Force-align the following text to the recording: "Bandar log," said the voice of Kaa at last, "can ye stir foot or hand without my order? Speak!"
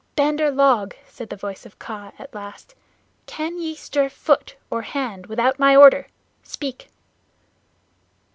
"Bandar 0.15 0.49
log," 0.49 0.95
said 1.07 1.29
the 1.29 1.35
voice 1.35 1.63
of 1.63 1.77
Kaa 1.77 2.11
at 2.17 2.33
last, 2.33 2.73
"can 3.27 3.59
ye 3.59 3.75
stir 3.75 4.09
foot 4.09 4.55
or 4.71 4.81
hand 4.81 5.27
without 5.27 5.59
my 5.59 5.75
order? 5.75 6.07
Speak!" 6.41 6.89